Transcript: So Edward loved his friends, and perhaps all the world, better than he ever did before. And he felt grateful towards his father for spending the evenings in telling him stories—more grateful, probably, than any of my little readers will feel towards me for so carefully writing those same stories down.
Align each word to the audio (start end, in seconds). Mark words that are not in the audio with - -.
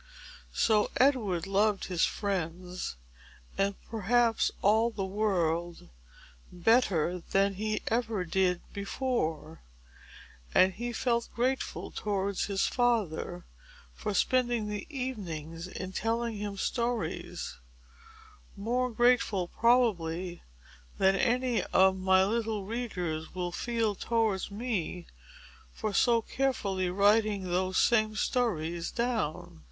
So 0.55 0.89
Edward 0.97 1.45
loved 1.45 1.85
his 1.85 2.05
friends, 2.05 2.95
and 3.55 3.75
perhaps 3.85 4.49
all 4.63 4.89
the 4.89 5.05
world, 5.05 5.89
better 6.51 7.19
than 7.19 7.53
he 7.53 7.83
ever 7.89 8.25
did 8.25 8.61
before. 8.73 9.61
And 10.55 10.73
he 10.73 10.91
felt 10.91 11.29
grateful 11.35 11.91
towards 11.91 12.45
his 12.45 12.65
father 12.65 13.45
for 13.93 14.15
spending 14.15 14.67
the 14.69 14.87
evenings 14.89 15.67
in 15.67 15.91
telling 15.91 16.35
him 16.37 16.57
stories—more 16.57 17.59
grateful, 18.89 19.49
probably, 19.49 20.41
than 20.97 21.15
any 21.15 21.61
of 21.65 21.95
my 21.95 22.25
little 22.25 22.65
readers 22.65 23.35
will 23.35 23.51
feel 23.51 23.93
towards 23.93 24.49
me 24.49 25.05
for 25.71 25.93
so 25.93 26.23
carefully 26.23 26.89
writing 26.89 27.43
those 27.43 27.77
same 27.77 28.15
stories 28.15 28.89
down. 28.89 29.59